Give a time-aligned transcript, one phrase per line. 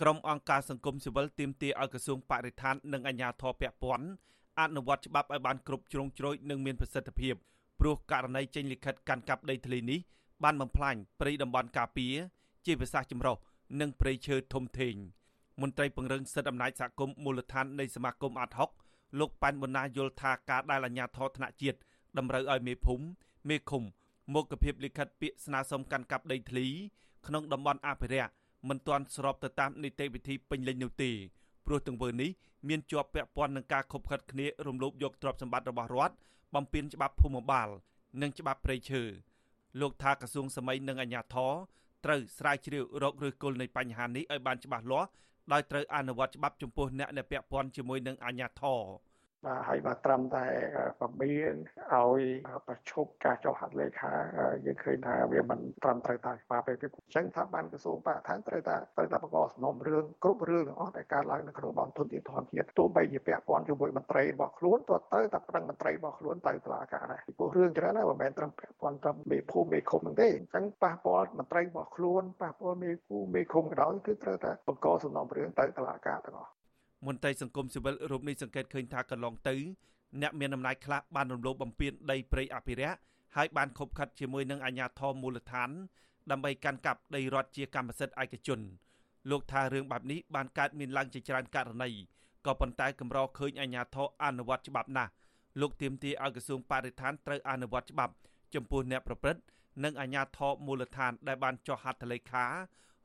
[0.00, 4.08] ក្រុមអង្គការសង្គមស៊ីវិលទាមទារឲ្យក្រសួងបរិស្ថាននិងអាជ្ញាធរពាក់ព័ន្ធ
[4.60, 7.34] អនុវត្តច្បាប់ឲ្យបានគ្រប់ជ្រុងជ្រោយនិងមានប្រសិទ្ធភាព
[7.80, 9.98] ព្រោះករណីចេញលិខិតកាន់កាប់ដីធ្លីនេះ
[10.44, 12.14] បានបំផ្លាញព្រៃតំបន់ការពារ
[12.66, 13.36] ជាភាសាចម្រុះ
[13.80, 14.94] និងព្រៃឈើធំធេង
[15.60, 18.70] មន្ត្រីពង្រឹងសិទ្ធិអំណាចសហគមន៍មូលដ្ឋាននៃសមាគមអាត់ហុក
[19.18, 21.78] លោកប៉ែនប៊ុនណាយល់ថាការដែលអាជ្ញាធរថ្នាក់ជាតិ
[22.18, 23.04] តម្រូវឲ្យមេភូមិ
[23.48, 23.82] មេឃុំ
[24.34, 26.66] មុខភាពលិខិតពាក្យស្នើសុំកាន់កាប់ដីធ្លី
[27.26, 28.32] ក្នុងតំបន់អភិរក្ស
[28.68, 31.10] មិនទាន់ស្របទៅតាមនីតិវិធីពេញលេញនោះទេ
[31.66, 32.30] ព្រោះទង្វើនេះ
[32.68, 36.14] មានជាប់ពាក់ព័ន្ធនឹងការខົບខិតគ្នារំលោភយកទ្រព្យសម្បត្តិរបស់រដ្ឋ
[36.54, 37.68] បំពានច្បាប់ភូមិបាល
[38.22, 39.02] និងច្បាប់ព្រៃឈើ
[39.80, 41.52] លោកថាក្រសួងសម័យនិងអាជ្ញាធរ
[42.04, 45.08] ត្រូវស្រាវជ្រាវរកឬគល់នៃបញ្ហានេះឲ្យបានច្បាស់លាស់
[45.52, 48.80] ដោយត្រូវអនុវត្តច្បាប់ចំពោះអ្នកដែលពាក់ព័ន្ធជាមួយនឹងអាជ្ញាធរ
[49.46, 50.44] បាទហើយបើត្រឹមតែ
[51.00, 51.54] ពមៀន
[51.92, 52.22] ឲ្យ
[52.68, 54.12] ប្រឈប់ការចុះហត្ថលេខា
[54.66, 76.57] យើងឃើញថាវាមិនត្រឹមត្រូវតាមច្បាប់ទេអញ្ចឹងថាបានក្រសួងបរិស្ថានត្រូវតែត្រូវតែបង្កសំណុំរឿងគ្រប់រឿងទាំងអស់ដែលកើតឡើងនៅក្នុងបំធនធានធម្មជាតិទោះបីជាពាក់ព័ន្ធជាមួយមន្ត្រីរបស់ខ្លួនក៏ទៅតែប្រឹងមន្ត្រីរបស់ខ្លួនទៅតុលាការដែរពីព្រោះរឿងច្រើនណាស់មិនមែនត្រឹមពាក់ព័ន្ធត្រឹមមេភូមិមេឃុំទេអញ្ចឹងប៉ះពាល់មន្ត្រីរបស់ខ្លួនប៉ះពាល់មេភូមិមេឃុំក៏ដោយគឺត្រូវតែបង្កសំណុំរឿងទៅតុលាការទាំងអស់
[77.06, 79.54] មន្ត្រីសង្គមស៊ីវិលរូបនេះសង្កេតឃើញថាកន្លងទៅ
[80.22, 82.98] អ្នកមានអំណាចខ្លះបានរំលោភបំពានដីព្រៃអភិរក្ស
[83.36, 85.70] ហើយបានខົບខិតជាមួយនឹងអាជ្ញាធរមូលដ្ឋាន
[86.30, 88.60] ដើម្បីកាន់កាប់ដីរដ្ឋជាកម្មសិទ្ធិឯកជន
[89.30, 91.90] លោកថារឿងបែបនេះបានកើតមានឡើងជាច្រើនករណី
[92.46, 95.12] ក៏ប៉ុន្តែកម្រឃើញអាជ្ញាធរអនុវត្តច្បាប់ណាស់
[95.60, 98.14] លោកទៀមទាឲ្យក្រសួងបរិស្ថានត្រូវអនុវត្តច្បាប់
[98.54, 99.42] ចំពោះអ្នកប្រព្រឹត្ត
[99.84, 102.44] និងអាជ្ញាធរមូលដ្ឋានដែលបានចុះហត្ថលេខា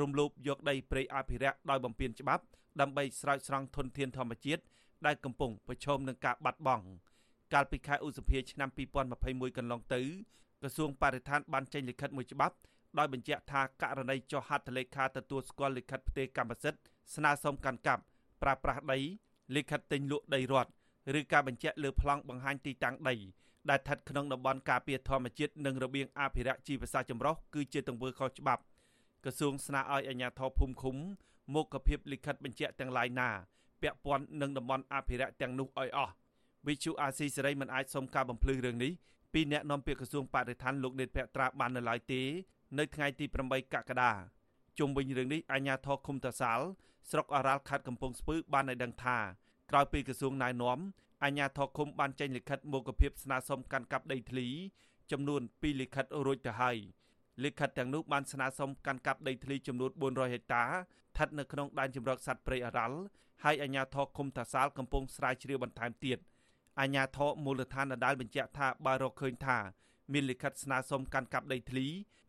[0.00, 2.44] រំលោភយកដីព្រៃអភិរក្សដោយបំពានច្បាប់
[2.80, 4.62] ដើម្បីស្រោចស្រង់ធនធានធម្មជាតិ
[5.06, 6.84] ដែលកំពុងប្រឈមនឹងការបាត់បង់
[7.54, 8.68] កាលពីខែឧសភាឆ្នាំ
[9.14, 10.00] 2021កន្លងទៅ
[10.60, 12.56] ក្រសួងបរិស្ថានបានចេញលិខិតមួយច្បាប់
[12.98, 16.80] ដោយបញ្ជាក់ថាករណីចុះហត្ថលេខាទទួលស្គាល់លិខិតផ្ទេរកម្មសិទ្ធិ
[17.14, 18.02] ស្នើសុំកាន់កាប់
[18.42, 18.98] ប្រើប្រាស់ដី
[19.56, 20.70] លិខិតទិញលក់ដីរដ្ឋ
[21.18, 23.14] ឬការបញ្ជាក់លើប្លង់បង្ហាញទីតាំងដី
[23.70, 28.62] ដែលស្ថិតក្នុងតំបន់ការពារធម្មជាតិនិងរបៀងអភិរក្សជីវសាស្ត្រចម្រុះគឺជាទង្វើខុសច្បាប់
[29.24, 30.96] ក្រសួងស្នើឲ្យអាជ្ញាធរភូមិឃុំ
[31.54, 33.28] មុខភាពលិខិតបញ្ជាក់ទាំងឡាយណា
[33.82, 36.12] ពាក់ព័ន្ធនឹងតំបន់អភិរក្សទាំងនោះឲ្យអស់
[36.66, 38.92] វិទ្យុអាស៊ីសេរីមិនអាចសុំការបំភ្លឺរឿងនេះ
[39.32, 42.22] ពីអ្នកនាំពាក្យក្រសួងបរិស្ថានលោកនេតភក្ត្រាបាននៅឡើយទេ
[42.78, 44.12] នៅថ្ងៃទី8កក្កដា
[44.78, 46.60] ជុំវិញរឿងនេះអាជ្ញាធរឃុំតាសាល
[47.10, 49.18] ស្រុកអរ៉ាល់ខេត្តកំពង់ស្ពឺបានឲ្យដឹងថា
[49.70, 50.78] ក្រោយពីក្រសួងណែនាំ
[51.24, 54.48] អាជ្ញាធរឃុំបានចេញលិខិតមុខភាពស្នើសុំកាន់កាប់ដីធ្លី
[55.10, 56.76] ចំនួន2លិខិតរួចទៅហើយ
[57.44, 62.98] លិខិតទាំងនោះបានស្នើសុំកាន់កាប់ដីធ្លីចំនួន400ហិកតាស្ថិតនៅក្នុងដែនជម្រកសត្វព្រៃអរ៉ាល់
[63.44, 66.18] ហើយអាជ្ញាធរឃុំតាសាលកំពុងស្រាវជ្រាវបន្ថែមទៀត
[66.80, 69.58] អាជ្ញាធរមូលដ្ឋានដដែលបញ្ជាក់ថាបើរកឃើញថា
[70.12, 71.86] មានលិខិតស្នើសុំកាន់កាប់ដីធ្លី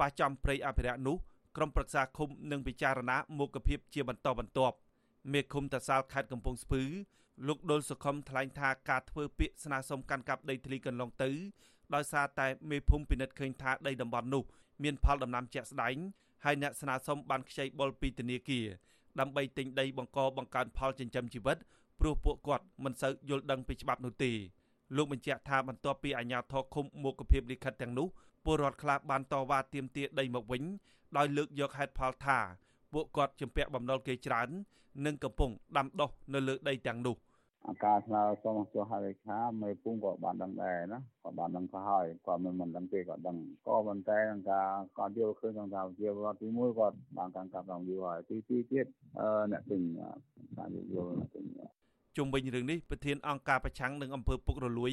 [0.00, 1.16] ប៉ះចំព្រៃអភិរក្សនោះ
[1.56, 4.76] ក្រុមប្រឹក្សាឃុំនឹងពិចារណាមុខភាពជាបន្តបន្ទាប់
[5.32, 6.82] មេឃុំតាសាលខេត្តកំពង់ស្ពឺ
[7.46, 11.30] លោកដុលសុខុមថ្លែងថាការធ្វើពាក្យស្នើសុំកាន់កាប់ដីធ្លីកន្លងទៅ
[11.94, 14.44] ដោយសារតែមេភូមិពិនិត្យឃើញថាដីតំបន់នោះ
[14.82, 15.96] មានផលដំណាំជាក់ស្ដែង
[16.44, 18.66] ហើយអ្នកស្នើសុំបានខ្ចីបុលពីធនាគារ
[19.20, 21.58] ដើម្បីទិញដីបង្កបង្កើនផលចិញ្ចឹមជីវិត
[22.00, 24.32] ព្រោះពួកគាត់មិនសូវយល់ដឹងពីច្បាប់នោះទេ
[24.96, 28.06] លោកបញ្ជាក់ថាបន្ទាប់ពីអាជ្ញាធរឃុំមុខភាពលិខិតទាំងនោះ
[28.44, 30.62] ពលរដ្ឋខ្លះបានតវ៉ាទាមទារដីមកវិញ
[31.16, 32.38] ដោយលើកយកហេតុផលថា
[32.92, 34.48] ពួកគាត់ជំពាក់បំណុលគេច្រើន
[35.06, 37.16] និងកំពុងដាំដុះនៅលើដីទាំងនោះ
[37.84, 43.36] ការស្នើសុំចុះហត្ថលេខាមេភូមិក៏បានដឹងដែរណាក៏បានដឹងក៏ហើយគាត់មិនមិនដឹងទេក៏ដឹង
[43.66, 48.86] ក៏ប៉ុន្តែនឹងការគាត់យល់ឃើញក្នុងការជារដ្ឋទី1គាត់បានកាន់កាប់ដល់យូរហើយទី2ទៀត
[49.52, 49.80] អ្នកទិញ
[50.58, 51.44] ការយល់អ្នកទិញ
[52.16, 54.92] ជុំវិញរឿងនេះប្រធានអង្គការប្រឆាំងនឹងអំពើពុករលួយ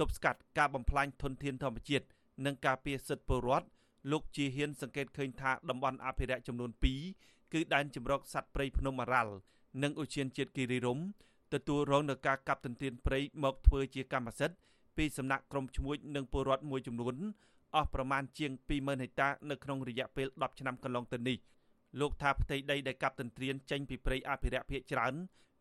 [0.00, 2.06] ទប់ស្កាត់ការបំផ្លាញធនធានធម្មជាតិ
[2.46, 3.66] និងការពារសិទ្ធិពលរដ្ឋ
[4.12, 6.70] លោកជាហ៊ានសង្កេតឃើញថាតំបន់អភិរក្សចំនួន
[7.12, 9.34] 2គឺដែនជម្រកសត្វព្រៃភ្នំអរ៉ាល់
[9.82, 11.04] និងឧទ្យានជាតិគិរីរម្យ
[11.54, 14.56] ទទួលរងនឹងការកាប់ទន្ទ្រានព្រៃមកធ្វើជាកម្មសិទ្ធិ
[14.96, 17.14] ពីសំណាក់ក្រុមឈ្មួញនិងពលរដ្ឋមួយចំនួន
[17.74, 21.38] អស់ប្រមាណជាង20000ហិកតានៅក្នុងរយៈពេល10ឆ្នាំកន្លងទៅនេះ
[22.00, 25.14] លោកថាផ្ទៃដីដែលកាប់ទន្ទ្រានចេញពីព្រៃអភិរក្សភាគច្រើន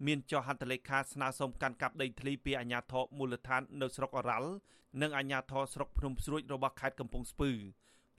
[0.05, 4.51] មានចុះហត្ថលេខាស្នើសុំកាន់កាប់ដីធ្លីពីអាជ្ញាធរមូលដ្ឋាននៅស្រុកអរ៉ាល់
[5.01, 7.51] និងអាជ្ញាធរស្រុកភ្នំស្រួយរបស់ខេត្តកំពង់ស្ពឺ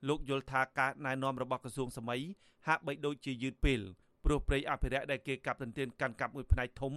[0.09, 2.23] លោកយល់ថាការណែនាំរបស់ក្រសួងសម័យ
[2.67, 3.81] ហាក់បីដូចជាយឺតពេល
[4.25, 6.93] ព្រោះព្រៃអភិរក្សដែលគេកាប់ទន្ទ្រានកាន់កាប់មួយផ្នែកធំ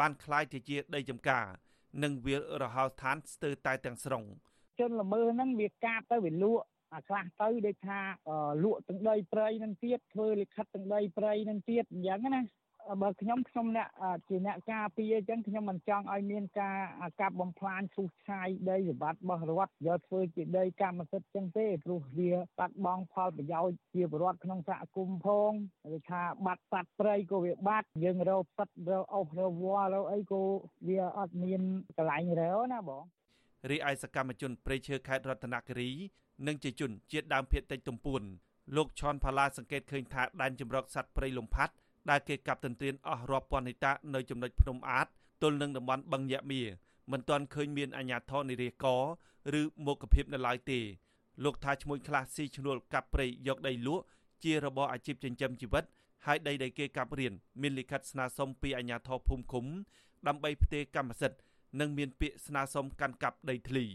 [0.00, 1.46] បានคล้ายទៅជាដីចម្ការ
[2.02, 4.22] និងវាលរហោឋានស្ទើរតែទាំងស្រុង
[4.80, 8.00] ជនល្មើសហ្នឹងវាកាប់ទៅវាលក់អាខ្លះទៅដូចថា
[8.64, 12.42] លក់ទាំងដីព្រៃនឹងទៀតធ្វើលិខិតទាំងដីព្រៃនឹងទៀតអញ្ចឹងណា
[13.01, 13.87] បើខ្ញុំខ្ញុំអ្នក
[14.27, 16.77] ជាអ្នកការពារអញ្ចឹងខ្ញុំមិនចង់ឲ្យមានការ
[17.21, 25.51] កាប់បំផ្លាញឈូសឆាយដីសម្បត្តិរបស់រដ្ឋយកធ្វើជាដីកម្មសិទ្ធិអញ្ចឹងទេព្រោះវាបាត់បង់ផលប្រយោជន៍ជាពលរដ្ឋក្នុងសហគមន៍ផង
[25.95, 30.41] ឬថាបាត់សត្វព្រៃក៏វាបាត់យើងរកសត្វរកអុសរកវល់រកអីក៏
[30.87, 31.61] វាអត់មាន
[31.97, 33.03] កន្លែងរើណាបង
[33.71, 35.91] រីឯសកម្មជនព្រៃឈើខេត្តរតនគិរី
[36.47, 38.21] និងជាជនជាតិដើមភាគតិចទំពួន
[38.75, 41.73] លោកឈុនផាឡាសង្កេតឃើញថាដែនជំរកសត្វព្រៃលំផាត់
[42.09, 45.07] ដែលគេកាប់ទន្ទ្រានអស់រាប់ពាន់ហិកតានៅចំណុចភ្នំអាត
[45.41, 46.61] ទល់នឹងតំបន់បឹងយៈមៀ
[47.11, 48.85] មិនទាន់ឃើញមានអាជ្ញាធរនិរាក
[49.59, 50.79] ឬមុខភាពនៅឡើយទេ
[51.43, 54.03] លោកថាឈ្មោះខ្លះស៊ីឈ្នួលកាប់ព្រៃយកដីលក់
[54.43, 55.83] ជារបរអាជីពចិញ្ចឹមជីវិត
[56.25, 59.65] ហើយដីដែលគេកាប់រៀនមានលិខិតស្នើសុំពីអាជ្ញាធរភូមិឃុំ
[60.27, 61.39] ដើម្បីផ្ទេរកម្មសិទ្ធិ
[61.79, 63.85] និងមានពាក្យស្នើសុំកាន់កាប់ដីធ្លី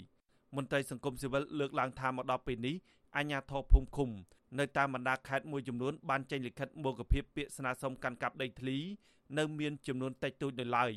[0.56, 2.76] មន្ត្រីសង្គមស៊ីវិលលើកឡើងថាមកដល់ពេលនេះ
[3.16, 4.10] អាជ្ញាធរភូមិឃុំ
[4.59, 8.79] នៅតាមបណ្ដាខេត្តមួយចំនួនបានចេញលិខិតមកភាពពាក្យស្នើសុំកាន់កាប់ដីធ្លី
[9.39, 10.93] នៅមានចំនួនតិចតួចនៅឡើយ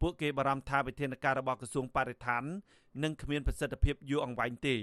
[0.00, 2.44] ពួកគេបារម្ភថាវិធានការរបស់ក្រសួងបរិស្ថាន
[3.02, 4.76] នឹងគ្មានប្រសិទ្ធភាពយូរអង្វែងទេ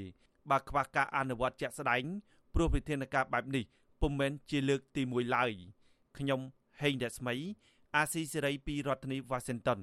[0.49, 2.03] បើខ្វះការអនុវត្តជាក់ស្ដែង
[2.53, 3.63] ព្រោះវិធានការបែបនេះ
[4.01, 5.51] ពុំមែនជាលើកទី1ឡើយ
[6.17, 6.39] ខ្ញុំ
[6.81, 7.35] ហេងរស្មី
[7.95, 9.79] អាស៊ីសេរីពីរដ្ឋធានី Washington